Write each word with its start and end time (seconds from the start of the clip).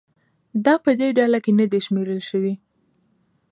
دا 0.65 0.73
په 0.83 0.91
دې 0.99 1.09
ډله 1.17 1.39
کې 1.43 1.51
نه 1.59 1.65
دي 1.71 1.79
شمېرل 1.85 2.21
شوي 2.29 2.53